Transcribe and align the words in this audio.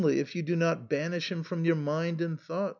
191 0.03 0.27
if 0.27 0.35
you 0.35 0.41
do 0.41 0.55
not 0.55 0.89
banish 0.89 1.31
him 1.31 1.43
from 1.43 1.63
your 1.63 1.75
mind 1.75 2.21
and 2.21 2.39
tl^oughts. 2.41 2.69